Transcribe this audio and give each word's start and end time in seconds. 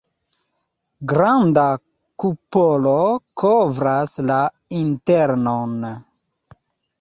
Granda 1.11 1.65
kupolo 2.23 2.95
kovras 3.43 4.15
la 4.31 4.39
internon. 4.81 5.77